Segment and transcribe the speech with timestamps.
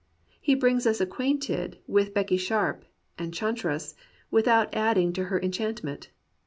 [0.39, 2.85] He brings us acquainted with Becky Sharp,
[3.19, 3.93] enchanteresse,
[4.31, 6.09] without adding to her enchantment.